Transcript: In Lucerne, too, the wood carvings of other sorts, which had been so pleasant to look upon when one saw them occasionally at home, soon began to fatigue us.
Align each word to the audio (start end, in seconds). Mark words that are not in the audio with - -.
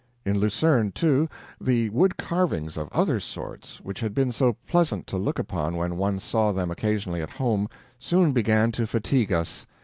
In 0.25 0.39
Lucerne, 0.39 0.91
too, 0.91 1.29
the 1.63 1.91
wood 1.91 2.17
carvings 2.17 2.75
of 2.75 2.89
other 2.91 3.19
sorts, 3.19 3.79
which 3.81 3.99
had 3.99 4.15
been 4.15 4.31
so 4.31 4.53
pleasant 4.65 5.05
to 5.05 5.17
look 5.19 5.37
upon 5.37 5.75
when 5.75 5.95
one 5.95 6.17
saw 6.17 6.51
them 6.51 6.71
occasionally 6.71 7.21
at 7.21 7.29
home, 7.29 7.69
soon 7.99 8.31
began 8.33 8.71
to 8.71 8.87
fatigue 8.87 9.31
us. 9.31 9.67